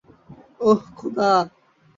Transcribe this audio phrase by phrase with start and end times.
[0.61, 1.31] অহ, খোদা!